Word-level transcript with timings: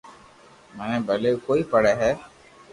مني 0.75 0.97
پلي 1.07 1.31
ڪوئي 1.45 1.61
پڙي 1.71 1.93
ھي 2.01 2.11